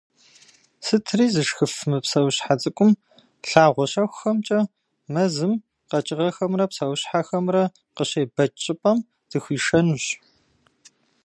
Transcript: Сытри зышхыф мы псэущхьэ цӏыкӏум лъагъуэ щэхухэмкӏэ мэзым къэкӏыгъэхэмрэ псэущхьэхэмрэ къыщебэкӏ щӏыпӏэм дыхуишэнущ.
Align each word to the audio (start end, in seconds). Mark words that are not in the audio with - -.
Сытри 0.85 1.25
зышхыф 1.33 1.73
мы 1.89 1.97
псэущхьэ 2.03 2.55
цӏыкӏум 2.61 2.91
лъагъуэ 3.49 3.85
щэхухэмкӏэ 3.91 4.59
мэзым 5.13 5.53
къэкӏыгъэхэмрэ 5.89 6.65
псэущхьэхэмрэ 6.71 7.63
къыщебэкӏ 7.95 8.59
щӏыпӏэм 8.63 8.97
дыхуишэнущ. 9.29 10.05